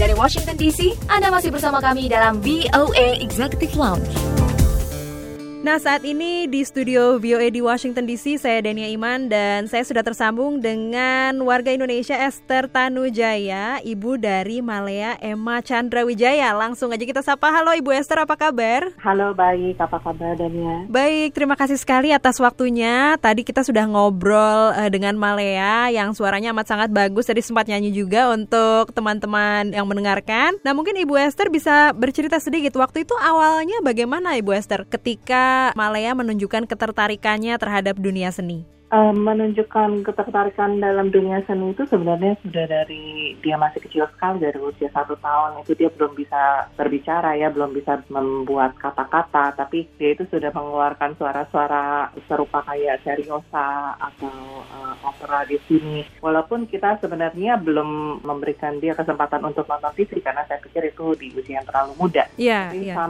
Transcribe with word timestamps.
Dari 0.00 0.16
Washington 0.16 0.56
DC, 0.56 0.96
Anda 1.12 1.28
masih 1.28 1.52
bersama 1.52 1.76
kami 1.76 2.08
dalam 2.08 2.40
VOA 2.40 3.20
Executive 3.20 3.76
Lounge. 3.76 4.08
Nah 5.60 5.76
saat 5.76 6.08
ini 6.08 6.48
di 6.48 6.64
studio 6.64 7.20
VOA 7.20 7.52
di 7.52 7.60
Washington 7.60 8.08
DC 8.08 8.40
saya 8.40 8.64
Dania 8.64 8.88
Iman 8.88 9.28
dan 9.28 9.68
saya 9.68 9.84
sudah 9.84 10.00
tersambung 10.00 10.56
dengan 10.56 11.36
warga 11.44 11.68
Indonesia 11.68 12.16
Esther 12.16 12.64
Tanujaya, 12.64 13.76
ibu 13.84 14.16
dari 14.16 14.64
Malaya 14.64 15.20
Emma 15.20 15.60
Chandra 15.60 16.00
Wijaya. 16.08 16.56
Langsung 16.56 16.96
aja 16.96 17.04
kita 17.04 17.20
sapa. 17.20 17.52
Halo 17.52 17.76
Ibu 17.76 17.92
Esther, 17.92 18.24
apa 18.24 18.40
kabar? 18.40 18.88
Halo 19.04 19.36
baik, 19.36 19.76
apa 19.76 20.00
kabar 20.00 20.32
Dania? 20.40 20.88
Baik, 20.88 21.36
terima 21.36 21.60
kasih 21.60 21.76
sekali 21.76 22.08
atas 22.08 22.40
waktunya. 22.40 23.20
Tadi 23.20 23.44
kita 23.44 23.60
sudah 23.60 23.84
ngobrol 23.84 24.72
uh, 24.72 24.88
dengan 24.88 25.20
Malaya 25.20 25.92
yang 25.92 26.16
suaranya 26.16 26.56
amat 26.56 26.72
sangat 26.72 26.88
bagus. 26.88 27.28
Tadi 27.28 27.44
sempat 27.44 27.68
nyanyi 27.68 27.92
juga 27.92 28.32
untuk 28.32 28.96
teman-teman 28.96 29.76
yang 29.76 29.84
mendengarkan. 29.84 30.56
Nah 30.64 30.72
mungkin 30.72 30.96
Ibu 30.96 31.20
Esther 31.20 31.52
bisa 31.52 31.92
bercerita 31.92 32.40
sedikit. 32.40 32.72
Waktu 32.80 33.04
itu 33.04 33.12
awalnya 33.20 33.84
bagaimana 33.84 34.40
Ibu 34.40 34.56
Esther 34.56 34.88
ketika 34.88 35.49
Malaya 35.78 36.12
menunjukkan 36.16 36.66
ketertarikannya 36.66 37.54
terhadap 37.56 37.96
dunia 38.00 38.30
seni? 38.34 38.66
Uh, 38.90 39.14
menunjukkan 39.14 40.02
ketertarikan 40.02 40.82
dalam 40.82 41.14
dunia 41.14 41.46
seni 41.46 41.70
itu 41.70 41.86
sebenarnya 41.86 42.34
sudah 42.42 42.66
dari 42.66 43.38
dia 43.38 43.54
masih 43.54 43.78
kecil 43.86 44.10
sekali 44.10 44.42
dari 44.42 44.58
usia 44.58 44.90
satu 44.90 45.14
tahun 45.14 45.62
itu 45.62 45.78
dia 45.78 45.94
belum 45.94 46.18
bisa 46.18 46.66
berbicara 46.74 47.38
ya 47.38 47.54
belum 47.54 47.70
bisa 47.70 48.02
membuat 48.10 48.74
kata-kata 48.82 49.54
tapi 49.54 49.86
dia 49.94 50.18
itu 50.18 50.26
sudah 50.26 50.50
mengeluarkan 50.50 51.14
suara-suara 51.14 52.10
serupa 52.26 52.66
kayak 52.66 52.98
seriosa 53.06 53.94
atau 53.94 54.66
uh, 54.74 54.98
opera 55.06 55.46
di 55.46 55.62
sini 55.70 56.02
walaupun 56.18 56.66
kita 56.66 56.98
sebenarnya 56.98 57.62
belum 57.62 58.20
memberikan 58.26 58.82
dia 58.82 58.98
kesempatan 58.98 59.46
untuk 59.46 59.70
nonton 59.70 59.94
TV 59.94 60.18
karena 60.18 60.42
saya 60.50 60.58
pikir 60.66 60.90
itu 60.90 61.14
di 61.14 61.30
usia 61.38 61.62
yang 61.62 61.66
terlalu 61.70 61.94
muda. 61.94 62.26
Yeah, 62.34 62.74
yeah. 62.74 63.06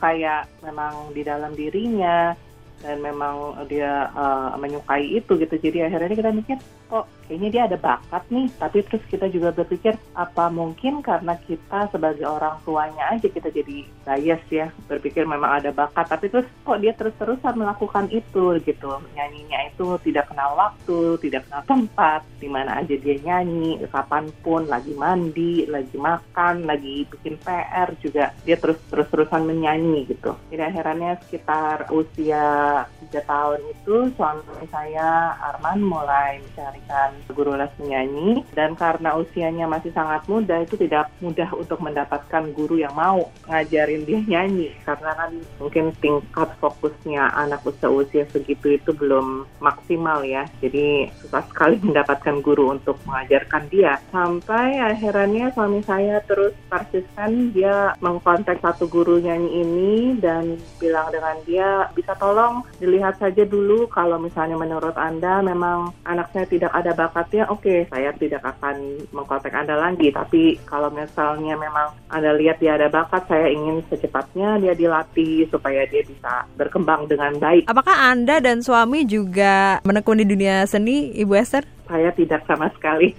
kayak 0.00 0.48
memang 0.64 1.12
di 1.12 1.20
dalam 1.28 1.52
dirinya 1.52 2.32
dan 2.80 3.00
memang 3.04 3.60
dia 3.68 4.08
uh, 4.16 4.56
menyukai 4.56 5.04
itu 5.04 5.36
gitu. 5.36 5.54
Jadi 5.60 5.84
akhirnya 5.84 6.16
kita 6.16 6.32
mikir 6.32 6.58
kok 6.90 7.06
kayaknya 7.30 7.48
dia 7.54 7.62
ada 7.70 7.78
bakat 7.78 8.26
nih. 8.34 8.50
Tapi 8.58 8.78
terus 8.82 9.04
kita 9.06 9.30
juga 9.30 9.54
berpikir 9.54 9.94
apa 10.18 10.50
mungkin 10.50 10.98
karena 10.98 11.38
kita 11.38 11.86
sebagai 11.94 12.26
orang 12.26 12.58
tuanya 12.66 13.14
aja 13.14 13.30
kita 13.30 13.54
jadi 13.54 13.86
bias 14.02 14.42
ya 14.50 14.74
berpikir 14.90 15.22
memang 15.22 15.62
ada 15.62 15.70
bakat. 15.70 16.10
Tapi 16.10 16.26
terus 16.26 16.50
kok 16.66 16.82
dia 16.82 16.90
terus-terusan 16.90 17.54
melakukan 17.54 18.10
itu 18.10 18.58
gitu. 18.66 18.90
Nyanyinya 19.14 19.70
itu 19.70 19.86
tidak 20.02 20.34
kenal 20.34 20.58
waktu 20.58 21.22
tidak 21.22 21.46
kenal 21.46 21.62
tempat. 21.62 22.26
Di 22.42 22.50
mana 22.50 22.82
aja 22.82 22.94
dia 22.98 23.16
nyanyi 23.22 23.78
kapan 23.86 24.26
pun 24.42 24.66
lagi 24.66 24.90
mandi 24.98 25.70
lagi 25.70 25.94
makan 25.94 26.66
lagi 26.66 27.06
bikin 27.06 27.38
PR 27.38 27.94
juga 28.02 28.34
dia 28.42 28.58
terus 28.58 28.82
terus-terusan 28.90 29.46
menyanyi 29.46 30.10
gitu. 30.10 30.34
Jadi 30.50 30.62
akhirnya 30.66 31.14
sekitar 31.22 31.86
usia 31.94 32.82
tiga 33.06 33.22
tahun 33.22 33.60
itu 33.70 34.10
suami 34.18 34.66
saya 34.72 35.38
Arman 35.38 35.84
mulai 35.84 36.42
mencarikan 36.90 37.34
guru 37.36 37.52
les 37.54 37.72
menyanyi. 37.78 38.30
Dan 38.54 38.70
karena 38.74 39.10
usianya 39.16 39.66
masih 39.70 39.92
sangat 39.92 40.24
muda 40.26 40.62
itu 40.62 40.74
tidak 40.80 41.12
mudah 41.20 41.50
untuk 41.54 41.78
mendapatkan 41.78 42.44
guru 42.52 42.80
yang 42.80 42.94
mau 42.96 43.30
ngajarin 43.46 44.02
dia 44.04 44.20
nyanyi. 44.26 44.74
Karena 44.82 45.14
kan 45.14 45.30
mungkin 45.60 45.92
tingkat 46.00 46.50
fokusnya 46.58 47.36
anak 47.36 47.62
usia-usia 47.62 48.26
segitu 48.30 48.76
itu 48.76 48.90
belum 48.94 49.46
maksimal 49.62 50.24
ya. 50.26 50.46
Jadi 50.58 51.10
susah 51.22 51.44
sekali 51.48 51.78
mendapatkan 51.88 52.42
guru 52.42 52.74
untuk 52.74 52.98
mengajarkan 53.06 53.70
dia. 53.70 54.00
Sampai 54.10 54.80
akhirnya 54.80 55.52
suami 55.54 55.80
saya 55.86 56.22
terus 56.26 56.54
persisten 56.66 57.54
dia 57.54 57.94
mengkontak 58.02 58.58
satu 58.60 58.90
guru 58.90 59.22
nyanyi 59.22 59.62
ini 59.62 59.92
dan 60.18 60.58
bilang 60.78 61.08
dengan 61.10 61.36
dia 61.46 61.88
bisa 61.94 62.14
tolong 62.16 62.62
dilihat 62.78 63.18
saja 63.18 63.42
dulu 63.44 63.86
kalau 63.90 64.16
misalnya 64.20 64.56
menurut 64.56 64.94
Anda 64.96 65.42
memang 65.42 65.92
anak 66.06 66.32
saya 66.32 66.46
tidak 66.48 66.69
ada 66.72 66.94
bakatnya, 66.94 67.46
oke, 67.50 67.62
okay, 67.62 67.78
saya 67.90 68.14
tidak 68.16 68.42
akan 68.42 69.04
mengkontak 69.10 69.52
Anda 69.52 69.76
lagi. 69.76 70.10
Tapi 70.14 70.58
kalau 70.66 70.90
misalnya 70.90 71.58
memang 71.58 71.94
Anda 72.10 72.34
lihat 72.36 72.62
dia 72.62 72.78
ada 72.78 72.88
bakat, 72.88 73.26
saya 73.26 73.50
ingin 73.50 73.82
secepatnya 73.90 74.58
dia 74.62 74.74
dilatih 74.74 75.46
supaya 75.50 75.84
dia 75.86 76.02
bisa 76.06 76.46
berkembang 76.54 77.10
dengan 77.10 77.36
baik. 77.36 77.66
Apakah 77.66 78.12
Anda 78.12 78.38
dan 78.38 78.62
suami 78.62 79.04
juga 79.04 79.82
menekuni 79.82 80.22
dunia 80.22 80.64
seni, 80.66 81.10
Ibu 81.18 81.34
Esther? 81.36 81.79
Saya 81.90 82.14
tidak 82.14 82.46
sama 82.46 82.70
sekali. 82.78 83.10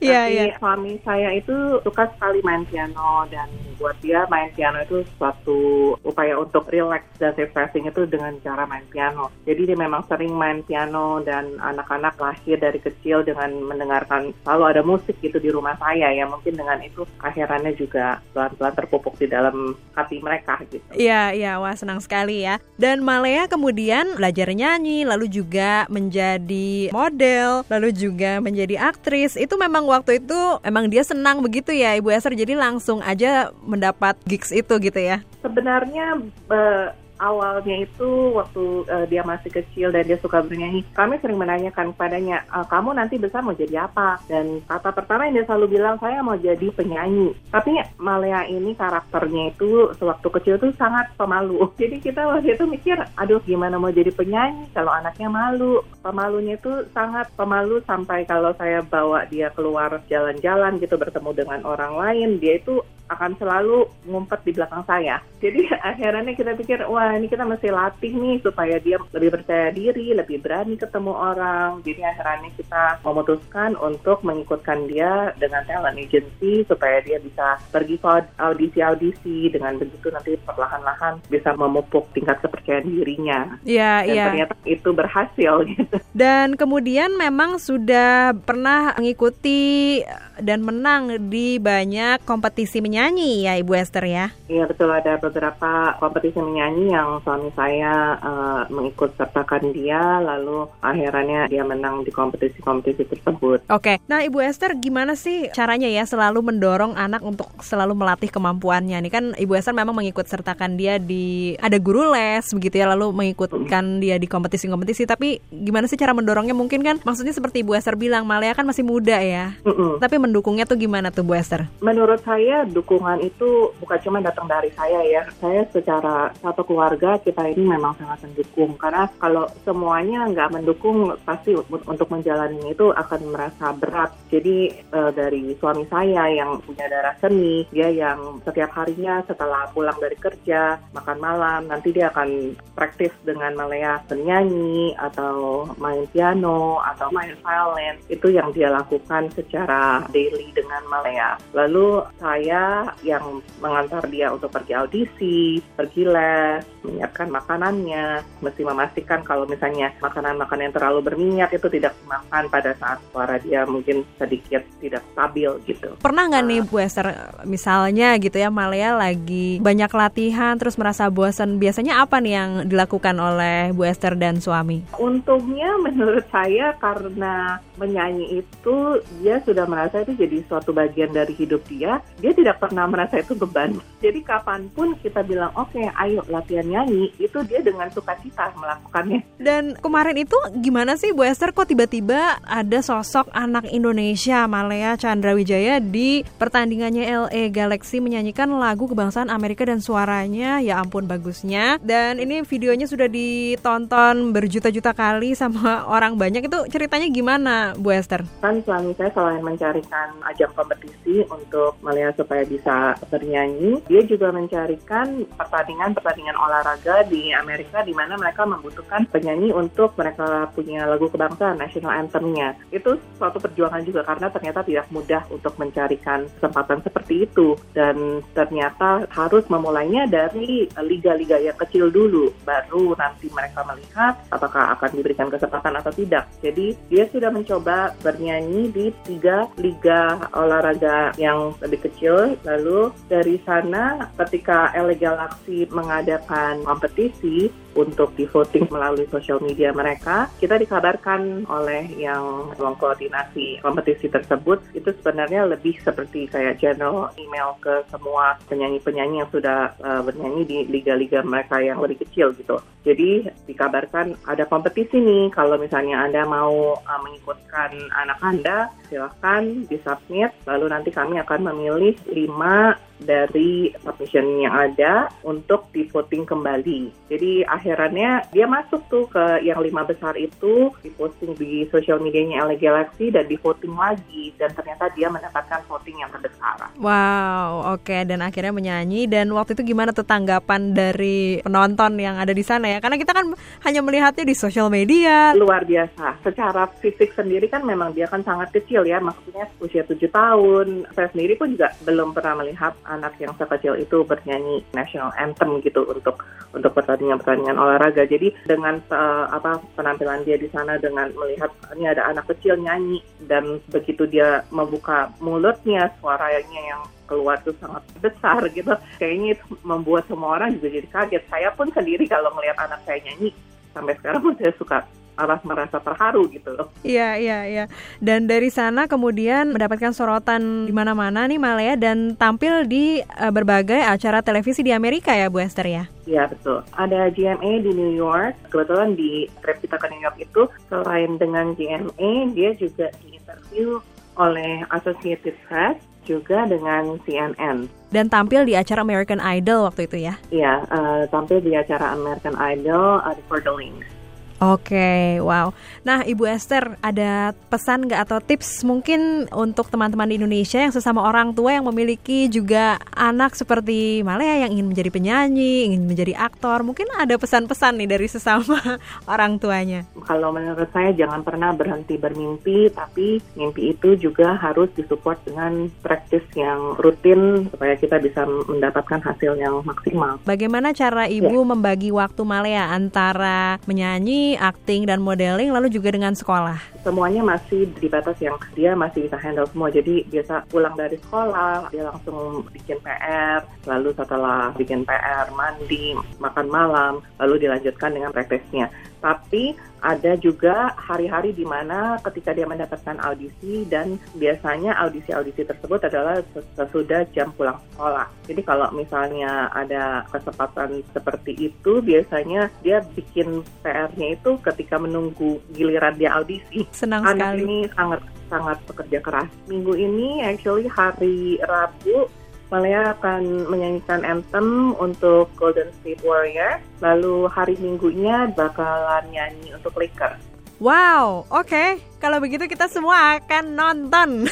Iya, 0.00 0.24
Tapi 0.24 0.32
iya. 0.32 0.56
suami 0.56 0.92
saya 1.04 1.28
itu 1.36 1.52
suka 1.84 2.08
sekali 2.16 2.40
main 2.40 2.64
piano 2.64 3.28
dan 3.28 3.52
buat 3.76 3.92
dia 4.00 4.24
main 4.32 4.48
piano 4.56 4.80
itu 4.80 5.04
suatu 5.20 5.92
upaya 6.00 6.40
untuk 6.40 6.72
relax 6.72 7.04
dan 7.20 7.36
refreshing 7.36 7.84
itu 7.84 8.08
dengan 8.08 8.32
cara 8.40 8.64
main 8.64 8.84
piano. 8.88 9.28
Jadi 9.44 9.68
dia 9.68 9.76
memang 9.76 10.00
sering 10.08 10.32
main 10.32 10.64
piano 10.64 11.20
dan 11.20 11.52
anak-anak 11.60 12.16
lahir 12.16 12.56
dari 12.56 12.80
kecil 12.80 13.20
dengan 13.28 13.52
mendengarkan 13.60 14.32
selalu 14.40 14.64
ada 14.72 14.80
musik 14.80 15.20
gitu 15.20 15.36
di 15.36 15.52
rumah 15.52 15.76
saya 15.76 16.08
ya. 16.16 16.24
Mungkin 16.24 16.56
dengan 16.56 16.80
itu 16.80 17.04
akhirannya 17.20 17.76
juga 17.76 18.24
pelan-pelan 18.32 18.74
terpupuk 18.80 19.20
di 19.20 19.28
dalam 19.28 19.76
hati 19.92 20.16
mereka 20.24 20.64
gitu. 20.72 20.84
Iya, 20.96 21.36
iya. 21.36 21.60
Wah, 21.60 21.76
senang 21.76 22.00
sekali 22.00 22.48
ya. 22.48 22.56
Dan 22.80 23.04
Malaya 23.04 23.44
kemudian 23.52 24.16
belajar 24.16 24.48
nyanyi 24.48 25.04
lalu 25.04 25.28
juga 25.28 25.84
menjadi 25.92 26.88
model, 27.00 27.64
lalu 27.72 27.88
juga 27.96 28.36
menjadi 28.44 28.76
aktris. 28.92 29.40
Itu 29.40 29.56
memang 29.56 29.88
waktu 29.88 30.20
itu 30.20 30.38
emang 30.60 30.92
dia 30.92 31.00
senang 31.00 31.40
begitu 31.40 31.72
ya 31.72 31.96
Ibu 31.96 32.12
Esther. 32.12 32.36
Jadi 32.36 32.52
langsung 32.52 33.00
aja 33.00 33.48
mendapat 33.64 34.20
gigs 34.28 34.52
itu 34.52 34.76
gitu 34.76 35.00
ya. 35.00 35.24
Sebenarnya 35.40 36.20
uh, 36.52 36.92
awalnya 37.20 37.84
itu 37.84 38.32
waktu 38.32 38.64
uh, 38.88 39.06
dia 39.06 39.20
masih 39.20 39.52
kecil 39.52 39.92
dan 39.92 40.08
dia 40.08 40.16
suka 40.16 40.40
bernyanyi, 40.40 40.82
kami 40.96 41.20
sering 41.20 41.36
menanyakan 41.36 41.92
kepadanya, 41.92 42.42
e, 42.48 42.58
kamu 42.66 42.96
nanti 42.96 43.20
besar 43.20 43.44
mau 43.44 43.52
jadi 43.52 43.84
apa? 43.84 44.16
Dan 44.24 44.64
kata 44.64 44.90
pertama 44.96 45.28
yang 45.28 45.36
dia 45.36 45.46
selalu 45.46 45.76
bilang, 45.76 46.00
saya 46.00 46.24
mau 46.24 46.34
jadi 46.34 46.72
penyanyi. 46.72 47.36
Tapi 47.52 47.76
Malaya 48.00 48.48
ini 48.48 48.72
karakternya 48.72 49.52
itu 49.52 49.92
sewaktu 50.00 50.28
kecil 50.40 50.54
tuh 50.56 50.72
sangat 50.80 51.12
pemalu. 51.20 51.68
Jadi 51.80 52.00
kita 52.00 52.24
waktu 52.24 52.56
itu 52.56 52.64
mikir, 52.64 52.96
aduh 53.18 53.42
gimana 53.44 53.76
mau 53.76 53.92
jadi 53.92 54.12
penyanyi 54.14 54.70
kalau 54.72 54.92
anaknya 54.94 55.28
malu. 55.28 55.82
Pemalunya 56.00 56.56
itu 56.56 56.88
sangat 56.94 57.28
pemalu 57.36 57.82
sampai 57.84 58.24
kalau 58.24 58.54
saya 58.56 58.80
bawa 58.80 59.26
dia 59.28 59.52
keluar 59.52 60.00
jalan-jalan 60.08 60.80
gitu 60.80 60.96
bertemu 60.96 61.30
dengan 61.36 61.60
orang 61.66 61.96
lain, 61.98 62.40
dia 62.40 62.56
itu 62.56 62.80
akan 63.10 63.34
selalu 63.36 63.90
ngumpet 64.06 64.40
di 64.46 64.52
belakang 64.54 64.86
saya. 64.86 65.18
Jadi 65.42 65.66
akhirnya 65.90 66.32
kita 66.36 66.54
pikir, 66.54 66.86
wah 66.86 67.16
ini 67.18 67.26
kita 67.26 67.42
mesti 67.42 67.68
latih 67.74 68.12
nih 68.14 68.38
supaya 68.44 68.76
dia 68.78 68.96
lebih 69.10 69.30
percaya 69.34 69.74
diri, 69.74 70.14
lebih 70.14 70.38
berani 70.38 70.78
ketemu 70.78 71.12
orang. 71.12 71.82
Jadi 71.82 72.00
akhirnya 72.06 72.50
kita 72.54 72.84
memutuskan 73.02 73.74
untuk 73.80 74.22
mengikutkan 74.22 74.86
dia 74.86 75.34
dengan 75.40 75.66
talent 75.66 75.98
agency 75.98 76.62
supaya 76.68 77.02
dia 77.02 77.18
bisa 77.18 77.58
pergi 77.74 77.98
ke 77.98 78.08
audisi-audisi. 78.38 79.50
Dengan 79.50 79.80
begitu 79.80 80.12
nanti 80.14 80.38
perlahan-lahan 80.46 81.18
bisa 81.26 81.56
memupuk 81.58 82.06
tingkat 82.14 82.38
kepercayaan 82.44 82.86
dirinya. 82.86 83.40
Iya, 83.66 84.06
Dan 84.06 84.14
iya. 84.14 84.24
ternyata 84.30 84.54
itu 84.68 84.90
berhasil 84.94 85.52
gitu. 85.74 85.96
Dan 86.14 86.54
kemudian 86.54 87.16
memang 87.16 87.58
sudah 87.58 88.36
pernah 88.44 88.94
mengikuti 89.00 90.00
dan 90.40 90.64
menang 90.64 91.30
di 91.32 91.60
banyak 91.60 92.24
kompetisi 92.24 92.80
menyanyi 93.00 93.48
ya 93.48 93.56
Ibu 93.56 93.72
Esther 93.80 94.04
ya. 94.04 94.28
Iya 94.44 94.68
betul 94.68 94.92
ada 94.92 95.16
beberapa 95.16 95.96
kompetisi 95.96 96.36
menyanyi 96.36 96.92
yang 96.92 97.16
suami 97.24 97.48
saya 97.56 98.20
uh, 98.20 98.68
mengikut 98.68 99.16
sertakan 99.16 99.72
dia 99.72 100.20
lalu 100.20 100.68
akhirnya 100.84 101.48
dia 101.48 101.64
menang 101.64 102.04
di 102.04 102.12
kompetisi-kompetisi 102.12 103.08
tersebut. 103.08 103.64
Oke, 103.72 104.04
nah 104.04 104.20
Ibu 104.20 104.44
Esther 104.44 104.76
gimana 104.76 105.16
sih 105.16 105.48
caranya 105.56 105.88
ya 105.88 106.04
selalu 106.04 106.44
mendorong 106.44 106.92
anak 106.92 107.24
untuk 107.24 107.48
selalu 107.64 107.96
melatih 107.96 108.28
kemampuannya? 108.28 109.00
Nih 109.00 109.08
kan 109.08 109.24
Ibu 109.32 109.56
Esther 109.56 109.72
memang 109.72 109.96
mengikut 109.96 110.28
sertakan 110.28 110.76
dia 110.76 111.00
di 111.00 111.56
ada 111.56 111.80
guru 111.80 112.12
les 112.12 112.44
begitu 112.52 112.84
ya 112.84 112.92
lalu 112.92 113.16
mengikutkan 113.16 114.04
dia 114.04 114.20
di 114.20 114.28
kompetisi-kompetisi 114.28 115.08
tapi 115.08 115.40
gimana 115.48 115.88
sih 115.88 115.96
cara 115.96 116.12
mendorongnya 116.12 116.52
mungkin 116.52 116.84
kan 116.84 117.00
maksudnya 117.00 117.32
seperti 117.32 117.64
Ibu 117.64 117.80
Esther 117.80 117.96
bilang 117.96 118.28
Malaya 118.28 118.52
kan 118.52 118.68
masih 118.68 118.84
muda 118.84 119.24
ya. 119.24 119.56
Mm 119.64 119.72
-mm. 119.72 119.92
Tapi 120.04 120.20
mendukungnya 120.20 120.68
tuh 120.68 120.76
gimana 120.76 121.08
tuh 121.08 121.24
Bu 121.24 121.32
Esther? 121.32 121.64
Menurut 121.80 122.20
saya 122.20 122.68
dukungan 122.90 123.22
itu 123.22 123.70
bukan 123.78 124.02
cuma 124.02 124.18
datang 124.18 124.50
dari 124.50 124.74
saya 124.74 124.98
ya. 125.06 125.22
Saya 125.38 125.62
secara 125.70 126.34
satu 126.42 126.66
keluarga 126.66 127.22
kita 127.22 127.46
ini 127.46 127.62
memang 127.62 127.94
sangat 127.94 128.26
mendukung 128.26 128.74
karena 128.74 129.06
kalau 129.22 129.46
semuanya 129.62 130.26
nggak 130.26 130.50
mendukung 130.58 131.14
pasti 131.22 131.54
untuk 131.70 132.10
menjalani 132.10 132.58
itu 132.66 132.90
akan 132.90 133.30
merasa 133.30 133.70
berat. 133.78 134.10
Jadi 134.26 134.74
uh, 134.90 135.14
dari 135.14 135.54
suami 135.62 135.86
saya 135.86 136.34
yang 136.34 136.58
punya 136.66 136.90
darah 136.90 137.14
seni, 137.22 137.62
dia 137.70 137.94
yang 137.94 138.42
setiap 138.42 138.74
harinya 138.74 139.22
setelah 139.22 139.70
pulang 139.70 139.94
dari 140.02 140.18
kerja 140.18 140.82
makan 140.90 141.18
malam 141.22 141.70
nanti 141.70 141.94
dia 141.94 142.10
akan 142.10 142.58
praktis 142.74 143.14
dengan 143.22 143.54
Malaya 143.54 144.02
bernyanyi 144.10 144.98
atau 144.98 145.70
main 145.78 146.10
piano 146.10 146.82
atau 146.82 147.06
main 147.14 147.38
violin 147.38 148.02
itu 148.10 148.34
yang 148.34 148.50
dia 148.50 148.66
lakukan 148.66 149.30
secara 149.30 150.02
daily 150.10 150.50
dengan 150.50 150.82
Malaya. 150.90 151.38
Lalu 151.54 152.02
saya 152.18 152.79
yang 153.04 153.42
mengantar 153.58 154.04
dia 154.08 154.30
untuk 154.30 154.52
pergi 154.52 154.72
audisi, 154.76 155.60
pergi 155.74 156.02
les, 156.06 156.62
menyiapkan 156.84 157.28
makanannya, 157.28 158.24
mesti 158.40 158.62
memastikan 158.64 159.20
kalau 159.24 159.44
misalnya 159.44 159.92
makanan-makanan 160.00 160.70
yang 160.70 160.76
terlalu 160.76 161.00
berminyak 161.04 161.50
itu 161.52 161.66
tidak 161.68 161.92
dimakan 162.00 162.44
pada 162.48 162.72
saat 162.76 162.98
suara 163.12 163.36
dia 163.40 163.64
mungkin 163.68 164.04
sedikit 164.16 164.64
tidak 164.80 165.04
stabil 165.12 165.50
gitu. 165.68 165.96
Pernah 166.00 166.30
nggak 166.30 166.44
nih 166.46 166.60
Bu 166.64 166.76
Esther 166.80 167.06
misalnya 167.44 168.16
gitu 168.16 168.36
ya 168.36 168.48
Malaya 168.48 168.96
lagi 168.96 169.60
banyak 169.60 169.90
latihan 169.92 170.56
terus 170.56 170.76
merasa 170.76 171.08
bosan, 171.08 171.60
biasanya 171.60 172.04
apa 172.04 172.20
nih 172.20 172.32
yang 172.36 172.50
dilakukan 172.68 173.16
oleh 173.16 173.72
Bu 173.72 173.84
Esther 173.84 174.16
dan 174.16 174.40
suami? 174.40 174.84
Untungnya 174.96 175.76
menurut 175.80 176.24
saya 176.32 176.72
karena 176.80 177.60
menyanyi 177.80 178.44
itu 178.44 178.76
dia 179.20 179.40
sudah 179.44 179.64
merasa 179.64 180.04
itu 180.04 180.12
jadi 180.16 180.44
suatu 180.44 180.76
bagian 180.76 181.12
dari 181.16 181.32
hidup 181.32 181.64
dia, 181.68 182.04
dia 182.20 182.32
tidak 182.36 182.59
pernah 182.60 182.84
merasa 182.84 183.16
itu 183.16 183.32
beban. 183.32 183.80
Jadi 184.04 184.20
kapan 184.20 184.68
pun 184.76 184.92
kita 185.00 185.24
bilang 185.24 185.48
oke 185.56 185.72
okay, 185.72 185.88
ayo 185.96 186.20
latihan 186.28 186.68
nyanyi, 186.68 187.08
itu 187.16 187.40
dia 187.48 187.64
dengan 187.64 187.88
sukacita 187.88 188.52
melakukannya. 188.52 189.24
Dan 189.40 189.72
kemarin 189.80 190.20
itu 190.20 190.36
gimana 190.60 191.00
sih 191.00 191.16
Bu 191.16 191.24
Esther 191.24 191.56
kok 191.56 191.72
tiba-tiba 191.72 192.36
ada 192.44 192.78
sosok 192.84 193.32
anak 193.32 193.64
Indonesia 193.72 194.44
Malaya 194.44 195.00
Chandra 195.00 195.32
Wijaya 195.32 195.80
di 195.80 196.20
pertandingannya 196.36 197.08
LA 197.08 197.48
Galaxy 197.48 198.04
menyanyikan 198.04 198.52
lagu 198.52 198.84
kebangsaan 198.84 199.32
Amerika 199.32 199.64
dan 199.64 199.80
suaranya 199.80 200.60
ya 200.60 200.76
ampun 200.76 201.08
bagusnya. 201.08 201.80
Dan 201.80 202.20
ini 202.20 202.44
videonya 202.44 202.84
sudah 202.84 203.08
ditonton 203.08 204.36
berjuta-juta 204.36 204.92
kali 204.92 205.32
sama 205.32 205.82
orang 205.94 206.18
banyak 206.18 206.50
itu 206.50 206.58
ceritanya 206.68 207.08
gimana 207.08 207.54
Bu 207.78 207.94
Esther? 207.94 208.26
Kan 208.42 208.60
suami 208.66 208.92
saya 208.98 209.08
selain 209.14 209.40
mencarikan 209.40 210.10
ajang 210.26 210.52
kompetisi 210.52 211.22
untuk 211.30 211.78
melihat 211.80 212.18
supaya 212.18 212.42
bisa 212.50 212.98
bernyanyi, 213.06 213.78
dia 213.86 214.02
juga 214.02 214.34
mencarikan 214.34 215.22
pertandingan-pertandingan 215.38 216.34
olahraga 216.34 217.06
di 217.06 217.30
Amerika 217.30 217.86
di 217.86 217.94
mana 217.94 218.18
mereka 218.18 218.42
membutuhkan 218.42 219.06
penyanyi 219.06 219.54
untuk 219.54 219.94
mereka 219.94 220.50
punya 220.50 220.90
lagu 220.90 221.06
kebangsaan 221.06 221.62
national 221.62 221.94
anthemnya. 221.94 222.58
Itu 222.74 222.98
suatu 223.14 223.38
perjuangan 223.38 223.86
juga 223.86 224.02
karena 224.02 224.26
ternyata 224.34 224.66
tidak 224.66 224.90
mudah 224.90 225.22
untuk 225.30 225.54
mencarikan 225.54 226.26
kesempatan 226.34 226.82
seperti 226.82 227.30
itu 227.30 227.54
dan 227.70 228.24
ternyata 228.34 229.06
harus 229.14 229.46
memulainya 229.46 230.10
dari 230.10 230.66
liga-liga 230.82 231.38
yang 231.38 231.54
kecil 231.54 231.92
dulu 231.92 232.34
baru 232.42 232.98
nanti 232.98 233.30
mereka 233.30 233.62
melihat 233.68 234.18
apakah 234.32 234.74
akan 234.74 234.90
diberikan 234.96 235.28
kesempatan 235.30 235.76
atau 235.78 235.92
tidak. 235.94 236.26
Jadi 236.40 236.74
dia 236.88 237.04
sudah 237.12 237.30
mencoba 237.30 237.92
bernyanyi 238.00 238.72
di 238.72 238.86
tiga 239.04 239.46
liga 239.60 240.16
olahraga 240.32 241.12
yang 241.20 241.52
lebih 241.60 241.86
kecil 241.86 242.39
lalu 242.46 242.92
dari 243.06 243.36
sana 243.44 244.10
ketika 244.20 244.72
LA 244.76 244.96
Galaxy 244.96 245.68
mengadakan 245.70 246.64
kompetisi 246.64 247.52
untuk 247.78 248.14
di 248.18 248.26
voting 248.26 248.66
melalui 248.70 249.06
sosial 249.10 249.38
media 249.38 249.70
mereka, 249.70 250.26
kita 250.42 250.58
dikabarkan 250.58 251.46
oleh 251.46 251.86
yang 251.94 252.50
mengkoordinasi 252.58 253.62
kompetisi 253.62 254.10
tersebut. 254.10 254.58
Itu 254.74 254.90
sebenarnya 254.90 255.46
lebih 255.46 255.78
seperti 255.82 256.26
kayak 256.26 256.58
general 256.58 257.14
email 257.14 257.54
ke 257.62 257.86
semua 257.90 258.38
penyanyi-penyanyi 258.50 259.22
yang 259.22 259.30
sudah 259.30 259.74
uh, 259.82 260.02
bernyanyi 260.02 260.42
di 260.46 260.58
liga-liga 260.66 261.22
mereka 261.22 261.62
yang 261.62 261.78
lebih 261.78 262.02
kecil 262.06 262.34
gitu. 262.34 262.58
Jadi 262.80 263.28
dikabarkan 263.44 264.16
ada 264.24 264.48
kompetisi 264.48 264.96
nih. 264.98 265.28
Kalau 265.30 265.60
misalnya 265.60 266.00
Anda 266.00 266.24
mau 266.24 266.80
uh, 266.80 267.00
mengikutkan 267.04 267.70
anak 267.92 268.18
Anda, 268.24 268.58
silahkan 268.88 269.68
disubmit. 269.68 270.32
Lalu 270.48 270.66
nanti 270.72 270.90
kami 270.90 271.20
akan 271.20 271.52
memilih 271.52 271.94
lima 272.30 272.78
dari 273.00 273.72
submission 273.80 274.44
yang 274.44 274.52
ada 274.52 275.08
untuk 275.24 275.72
di 275.72 275.88
voting 275.88 276.28
kembali. 276.28 277.08
Jadi 277.08 277.42
akhirannya 277.48 278.28
dia 278.30 278.44
masuk 278.44 278.84
tuh 278.92 279.08
ke 279.08 279.40
yang 279.42 279.58
lima 279.64 279.82
besar 279.88 280.14
itu 280.20 280.68
di 280.84 280.92
posting 280.92 281.32
di 281.40 281.64
sosial 281.72 281.98
medianya 281.98 282.44
LA 282.44 282.60
Galaxy 282.60 283.08
dan 283.08 283.24
di 283.26 283.40
voting 283.40 283.72
lagi 283.72 284.36
dan 284.36 284.52
ternyata 284.52 284.92
dia 284.92 285.08
mendapatkan 285.08 285.64
voting 285.66 286.04
yang 286.04 286.12
terbesar. 286.12 286.70
Wow, 286.76 287.76
oke 287.76 287.88
okay. 287.88 288.04
dan 288.04 288.20
akhirnya 288.20 288.52
menyanyi 288.52 289.08
dan 289.08 289.32
waktu 289.32 289.56
itu 289.56 289.72
gimana 289.72 289.96
tuh 289.96 290.04
tanggapan 290.04 290.76
dari 290.76 291.40
penonton 291.40 291.96
yang 291.96 292.20
ada 292.20 292.36
di 292.36 292.44
sana 292.44 292.68
ya? 292.68 292.78
Karena 292.84 293.00
kita 293.00 293.16
kan 293.16 293.32
hanya 293.64 293.80
melihatnya 293.80 294.24
di 294.28 294.36
sosial 294.36 294.68
media. 294.68 295.32
Luar 295.32 295.64
biasa. 295.64 296.20
Secara 296.20 296.68
fisik 296.80 297.16
sendiri 297.16 297.48
kan 297.48 297.64
memang 297.64 297.96
dia 297.96 298.04
kan 298.06 298.20
sangat 298.20 298.52
kecil 298.52 298.84
ya, 298.84 299.00
maksudnya 299.00 299.48
usia 299.60 299.82
tujuh 299.88 300.12
tahun. 300.12 300.84
Saya 300.92 301.08
sendiri 301.12 301.40
pun 301.40 301.56
juga 301.56 301.72
belum 301.84 302.12
pernah 302.20 302.44
melihat 302.44 302.76
anak 302.84 303.16
yang 303.16 303.32
sekecil 303.40 303.80
itu 303.80 304.04
bernyanyi 304.04 304.60
national 304.76 305.08
anthem 305.16 305.56
gitu 305.64 305.88
untuk 305.88 306.20
untuk 306.52 306.76
pertandingan-pertandingan 306.76 307.56
olahraga. 307.56 308.04
Jadi 308.04 308.36
dengan 308.44 308.76
uh, 308.92 309.32
apa 309.32 309.64
penampilan 309.72 310.28
dia 310.28 310.36
di 310.36 310.52
sana 310.52 310.76
dengan 310.76 311.08
melihat 311.16 311.48
ini 311.72 311.88
ada 311.88 312.04
anak 312.12 312.28
kecil 312.28 312.60
nyanyi 312.60 313.00
dan 313.24 313.64
begitu 313.72 314.04
dia 314.04 314.44
membuka 314.52 315.08
mulutnya 315.24 315.88
suaranya 316.04 316.60
yang 316.60 316.84
keluar 317.08 317.40
tuh 317.40 317.56
sangat 317.56 317.82
besar 318.04 318.44
gitu. 318.52 318.76
Kayaknya 319.00 319.40
itu 319.40 319.44
membuat 319.64 320.04
semua 320.04 320.36
orang 320.36 320.60
juga 320.60 320.76
jadi 320.76 320.88
kaget. 320.92 321.24
Saya 321.32 321.48
pun 321.56 321.72
sendiri 321.72 322.04
kalau 322.04 322.28
melihat 322.36 322.60
anak 322.68 322.84
saya 322.84 323.00
nyanyi 323.00 323.32
sampai 323.72 323.96
sekarang 323.96 324.20
pun 324.20 324.34
saya 324.36 324.52
suka 324.60 324.84
malah 325.20 325.40
merasa 325.44 325.76
terharu 325.76 326.24
gitu 326.32 326.56
loh. 326.56 326.72
Iya, 326.80 327.20
iya, 327.20 327.38
iya. 327.44 327.64
Dan 328.00 328.24
dari 328.24 328.48
sana 328.48 328.88
kemudian 328.88 329.52
mendapatkan 329.52 329.92
sorotan 329.92 330.64
di 330.64 330.72
mana-mana 330.72 331.28
nih 331.28 331.36
Malaya 331.36 331.76
dan 331.76 332.16
tampil 332.16 332.64
di 332.64 333.04
uh, 333.04 333.28
berbagai 333.28 333.84
acara 333.84 334.24
televisi 334.24 334.64
di 334.64 334.72
Amerika 334.72 335.12
ya 335.12 335.28
Bu 335.28 335.44
Esther 335.44 335.68
ya? 335.68 335.84
Iya, 336.08 336.32
betul. 336.32 336.64
Ada 336.80 337.12
GMA 337.12 337.60
di 337.60 337.70
New 337.76 337.92
York. 337.92 338.32
Kebetulan 338.48 338.96
di 338.96 339.28
trip 339.44 339.60
kita 339.60 339.76
ke 339.76 339.86
New 339.92 340.00
York 340.00 340.16
itu 340.16 340.42
selain 340.72 341.20
dengan 341.20 341.52
GMA, 341.52 342.32
dia 342.32 342.56
juga 342.56 342.88
diinterview 343.04 343.84
oleh 344.16 344.64
Associated 344.72 345.36
Press 345.44 345.76
juga 346.08 346.48
dengan 346.48 346.96
CNN. 347.04 347.68
Dan 347.92 348.08
tampil 348.08 348.48
di 348.48 348.56
acara 348.56 348.82
American 348.82 349.20
Idol 349.20 349.68
waktu 349.68 349.86
itu 349.86 349.96
ya? 350.10 350.14
Iya, 350.32 350.64
uh, 350.72 351.02
tampil 351.12 351.44
di 351.44 351.54
acara 351.54 351.92
American 351.94 352.34
Idol 352.40 353.04
uh, 353.04 353.14
For 353.28 353.38
the 353.38 353.52
Links. 353.52 353.99
Oke, 354.40 354.72
okay, 354.72 355.04
wow. 355.20 355.52
Nah, 355.84 356.00
Ibu 356.00 356.24
Esther, 356.24 356.80
ada 356.80 357.36
pesan 357.52 357.84
nggak 357.84 358.08
atau 358.08 358.24
tips 358.24 358.64
mungkin 358.64 359.28
untuk 359.36 359.68
teman-teman 359.68 360.08
di 360.08 360.16
Indonesia 360.16 360.56
yang 360.56 360.72
sesama 360.72 361.04
orang 361.04 361.36
tua 361.36 361.60
yang 361.60 361.68
memiliki 361.68 362.24
juga 362.32 362.80
anak 362.96 363.36
seperti 363.36 364.00
Malaya 364.00 364.48
yang 364.48 364.56
ingin 364.56 364.72
menjadi 364.72 364.88
penyanyi, 364.88 365.68
ingin 365.68 365.84
menjadi 365.84 366.16
aktor, 366.16 366.64
mungkin 366.64 366.88
ada 366.96 367.20
pesan-pesan 367.20 367.84
nih 367.84 367.88
dari 367.92 368.08
sesama 368.08 368.80
orang 369.12 369.36
tuanya. 369.36 369.84
Kalau 370.08 370.32
menurut 370.32 370.72
saya 370.72 370.96
jangan 370.96 371.20
pernah 371.20 371.52
berhenti 371.52 372.00
bermimpi, 372.00 372.72
tapi 372.72 373.20
mimpi 373.36 373.76
itu 373.76 373.92
juga 374.00 374.40
harus 374.40 374.72
disupport 374.72 375.20
dengan 375.20 375.68
praktis 375.84 376.24
yang 376.32 376.80
rutin 376.80 377.44
supaya 377.52 377.76
kita 377.76 378.00
bisa 378.00 378.24
mendapatkan 378.24 379.04
hasil 379.04 379.36
yang 379.36 379.60
maksimal. 379.68 380.16
Bagaimana 380.24 380.72
cara 380.72 381.04
Ibu 381.12 381.44
ya. 381.44 381.48
membagi 381.52 381.92
waktu 381.92 382.24
Malaya 382.24 382.72
antara 382.72 383.60
menyanyi 383.68 384.29
akting 384.36 384.86
dan 384.86 385.00
modeling, 385.00 385.50
lalu 385.50 385.72
juga 385.72 385.94
dengan 385.94 386.12
sekolah? 386.12 386.58
Semuanya 386.84 387.22
masih 387.24 387.70
di 387.78 387.88
batas 387.88 388.18
yang 388.18 388.36
dia 388.52 388.76
masih 388.76 389.08
bisa 389.08 389.16
handle 389.16 389.48
semua. 389.48 389.72
Jadi 389.72 390.04
biasa 390.10 390.46
pulang 390.50 390.74
dari 390.76 391.00
sekolah, 391.00 391.70
dia 391.72 391.88
langsung 391.88 392.44
bikin 392.52 392.78
PR, 392.84 393.46
lalu 393.66 393.90
setelah 393.96 394.52
bikin 394.54 394.84
PR, 394.84 395.30
mandi, 395.32 395.96
makan 396.20 396.46
malam, 396.52 396.92
lalu 397.18 397.48
dilanjutkan 397.48 397.96
dengan 397.96 398.10
prakteknya. 398.12 398.68
Tapi 399.00 399.56
ada 399.80 400.12
juga 400.16 400.76
hari-hari 400.76 401.32
di 401.32 401.44
mana 401.44 401.96
ketika 402.04 402.36
dia 402.36 402.46
mendapatkan 402.46 402.96
audisi 403.00 403.64
dan 403.66 403.96
biasanya 404.16 404.76
audisi-audisi 404.86 405.44
tersebut 405.44 405.80
adalah 405.88 406.20
sesudah 406.56 407.08
jam 407.12 407.32
pulang 407.34 407.58
sekolah. 407.72 408.06
Jadi 408.28 408.40
kalau 408.44 408.68
misalnya 408.76 409.48
ada 409.50 410.04
kesempatan 410.12 410.84
seperti 410.92 411.50
itu, 411.50 411.80
biasanya 411.80 412.52
dia 412.60 412.84
bikin 412.94 413.42
PR-nya 413.64 414.16
itu 414.20 414.36
ketika 414.44 414.76
menunggu 414.76 415.40
giliran 415.52 415.96
dia 415.96 416.14
audisi. 416.14 416.68
Senang 416.70 417.02
Anak 417.04 417.36
sekali. 417.36 417.42
ini 417.42 417.58
sangat 417.72 418.00
sangat 418.30 418.58
bekerja 418.70 418.98
keras. 419.02 419.30
Minggu 419.50 419.74
ini 419.74 420.22
actually 420.22 420.70
hari 420.70 421.42
Rabu 421.42 422.06
Malaya 422.50 422.98
akan 422.98 423.46
menyanyikan 423.46 424.02
anthem 424.02 424.74
untuk 424.74 425.30
Golden 425.38 425.70
State 425.78 426.02
Warrior. 426.02 426.58
Lalu 426.82 427.30
hari 427.30 427.54
Minggunya 427.62 428.26
bakalan 428.34 429.06
nyanyi 429.14 429.54
untuk 429.54 429.78
Lakers. 429.78 430.18
Wow, 430.60 431.24
oke. 431.32 431.80
Kalau 431.96 432.20
begitu 432.20 432.44
kita 432.44 432.68
semua 432.68 433.16
akan 433.16 433.44
nonton. 433.56 434.28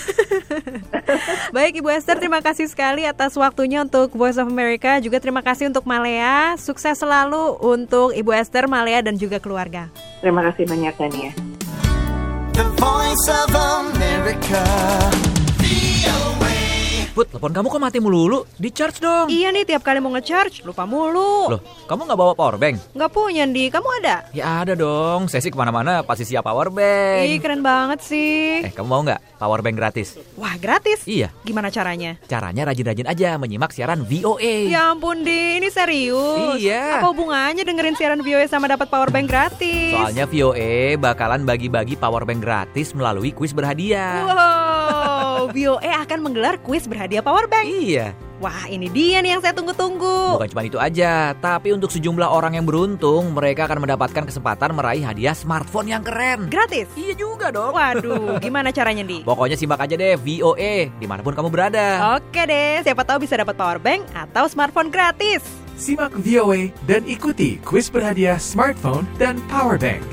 Baik 1.57 1.81
Ibu 1.81 1.89
Esther, 1.89 2.21
terima 2.21 2.45
kasih 2.45 2.69
sekali 2.69 3.09
atas 3.09 3.33
waktunya 3.33 3.81
untuk 3.81 4.13
Voice 4.13 4.37
of 4.37 4.45
America. 4.45 5.01
Juga 5.01 5.25
terima 5.25 5.41
kasih 5.41 5.73
untuk 5.73 5.89
Malea. 5.89 6.61
Sukses 6.61 7.01
selalu 7.01 7.57
untuk 7.65 8.13
Ibu 8.13 8.35
Esther, 8.37 8.69
Malea, 8.69 9.01
dan 9.01 9.17
juga 9.17 9.41
keluarga. 9.41 9.89
Terima 10.21 10.45
kasih 10.53 10.69
banyak 10.69 10.95
Dania. 11.01 11.33
The 12.53 12.67
Voice 12.77 13.27
of 13.33 13.53
America. 13.57 14.65
Put, 17.19 17.35
telepon 17.35 17.51
kamu 17.51 17.67
kok 17.67 17.83
mati 17.83 17.99
melulu? 17.99 18.47
Di 18.63 18.71
charge 18.71 19.03
dong. 19.03 19.27
Iya 19.27 19.51
nih, 19.51 19.67
tiap 19.67 19.83
kali 19.83 19.99
mau 19.99 20.15
ngecharge, 20.15 20.63
lupa 20.63 20.87
mulu. 20.87 21.51
Loh, 21.51 21.59
kamu 21.91 22.07
nggak 22.07 22.15
bawa 22.15 22.31
power 22.39 22.55
bank? 22.63 22.79
Nggak 22.95 23.11
punya, 23.11 23.43
Di. 23.43 23.67
Kamu 23.75 23.89
ada? 23.99 24.23
Ya 24.31 24.63
ada 24.63 24.79
dong. 24.79 25.27
Saya 25.27 25.43
sih 25.43 25.51
ke 25.51 25.59
mana-mana 25.59 26.07
pasti 26.07 26.23
siap 26.23 26.47
power 26.47 26.71
bank. 26.71 27.27
Ih, 27.27 27.43
keren 27.43 27.59
banget 27.59 28.07
sih. 28.07 28.63
Eh, 28.63 28.71
kamu 28.71 28.87
mau 28.87 29.03
nggak 29.03 29.19
power 29.35 29.67
bank 29.67 29.75
gratis? 29.75 30.15
Wah, 30.39 30.55
gratis? 30.63 31.03
Iya. 31.11 31.35
Gimana 31.43 31.75
caranya? 31.75 32.23
Caranya 32.31 32.71
rajin-rajin 32.71 33.11
aja 33.11 33.35
menyimak 33.35 33.75
siaran 33.75 34.07
VOA. 34.07 34.71
Ya 34.71 34.95
ampun, 34.95 35.27
Di. 35.27 35.59
Ini 35.59 35.75
serius. 35.75 36.55
Iya. 36.55 37.03
Apa 37.03 37.11
hubungannya 37.11 37.67
dengerin 37.67 37.99
siaran 37.99 38.23
VOA 38.23 38.47
sama 38.47 38.71
dapat 38.71 38.87
power 38.87 39.11
bank 39.11 39.27
gratis? 39.27 39.91
Soalnya 39.91 40.23
VOA 40.31 40.95
bakalan 40.95 41.43
bagi-bagi 41.43 41.99
power 41.99 42.23
bank 42.23 42.47
gratis 42.47 42.95
melalui 42.95 43.35
kuis 43.35 43.51
berhadiah. 43.51 44.23
Wow, 44.23 45.18
VOA 45.47 45.91
akan 46.03 46.19
menggelar 46.27 46.59
kuis 46.67 46.91
berhadiah 46.91 47.23
power 47.23 47.47
bank. 47.47 47.71
Iya. 47.71 48.17
Wah, 48.39 48.71
ini 48.71 48.87
dia 48.87 49.19
nih 49.19 49.35
yang 49.35 49.43
saya 49.43 49.51
tunggu-tunggu. 49.51 50.39
Bukan 50.39 50.51
cuma 50.55 50.63
itu 50.63 50.79
aja, 50.79 51.35
tapi 51.43 51.75
untuk 51.75 51.91
sejumlah 51.91 52.31
orang 52.31 52.55
yang 52.55 52.63
beruntung, 52.63 53.35
mereka 53.35 53.67
akan 53.67 53.83
mendapatkan 53.83 54.31
kesempatan 54.31 54.79
meraih 54.79 55.03
hadiah 55.03 55.35
smartphone 55.35 55.91
yang 55.91 56.07
keren. 56.07 56.47
Gratis? 56.47 56.87
Iya 56.95 57.19
juga 57.19 57.51
dong. 57.51 57.75
Waduh, 57.75 58.39
gimana 58.47 58.71
caranya, 58.71 59.03
Di? 59.03 59.27
Pokoknya 59.27 59.59
simak 59.59 59.83
aja 59.83 59.99
deh 59.99 60.15
VOA 60.15 60.87
di 60.87 61.07
mana 61.11 61.27
pun 61.27 61.35
kamu 61.35 61.51
berada. 61.51 62.15
Oke 62.15 62.47
deh, 62.47 62.79
siapa 62.87 63.03
tahu 63.03 63.27
bisa 63.27 63.35
dapat 63.35 63.59
power 63.59 63.83
bank 63.83 64.07
atau 64.15 64.47
smartphone 64.47 64.95
gratis. 64.95 65.43
Simak 65.75 66.15
VOA 66.23 66.71
dan 66.87 67.03
ikuti 67.11 67.59
kuis 67.67 67.91
berhadiah 67.91 68.39
smartphone 68.39 69.03
dan 69.19 69.43
power 69.51 69.75
bank. 69.75 70.07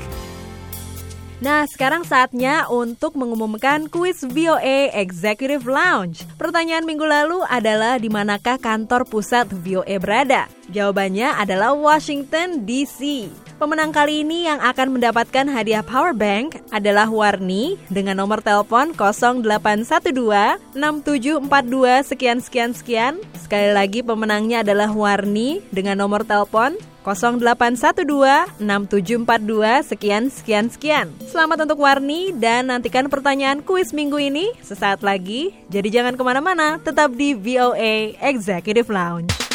Nah, 1.36 1.68
sekarang 1.68 2.00
saatnya 2.00 2.64
untuk 2.72 3.12
mengumumkan 3.12 3.92
kuis 3.92 4.24
VOA 4.24 4.88
Executive 4.96 5.68
Lounge. 5.68 6.24
Pertanyaan 6.40 6.88
minggu 6.88 7.04
lalu 7.04 7.44
adalah 7.44 8.00
di 8.00 8.08
manakah 8.08 8.56
kantor 8.56 9.04
pusat 9.04 9.44
VOA 9.52 10.00
berada? 10.00 10.48
Jawabannya 10.72 11.36
adalah 11.36 11.76
Washington 11.76 12.64
DC. 12.64 13.28
Pemenang 13.56 13.88
kali 13.88 14.20
ini 14.20 14.44
yang 14.44 14.60
akan 14.60 15.00
mendapatkan 15.00 15.48
hadiah 15.48 15.80
power 15.80 16.12
bank 16.12 16.60
adalah 16.68 17.08
Warni 17.08 17.80
dengan 17.88 18.20
nomor 18.20 18.44
telepon 18.44 18.92
0812 18.92 20.12
6742 20.76 22.04
sekian 22.04 22.44
sekian 22.44 22.76
sekian. 22.76 23.16
Sekali 23.40 23.72
lagi 23.72 24.04
pemenangnya 24.04 24.60
adalah 24.60 24.92
Warni 24.92 25.64
dengan 25.72 25.96
nomor 26.04 26.28
telepon 26.28 26.76
0812 27.00 28.60
6742 28.60 29.88
sekian 29.88 30.28
sekian 30.28 30.68
sekian. 30.68 31.08
Selamat 31.24 31.64
untuk 31.64 31.80
Warni 31.80 32.36
dan 32.36 32.68
nantikan 32.68 33.08
pertanyaan 33.08 33.64
kuis 33.64 33.96
minggu 33.96 34.20
ini 34.20 34.52
sesaat 34.60 35.00
lagi. 35.00 35.56
Jadi 35.72 35.88
jangan 35.88 36.12
ke 36.12 36.20
mana-mana, 36.20 36.76
tetap 36.76 37.08
di 37.16 37.32
VOA 37.32 38.20
Executive 38.20 38.92
Lounge. 38.92 39.45